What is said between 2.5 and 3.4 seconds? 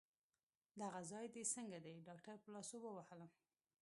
لاسو ووهلم.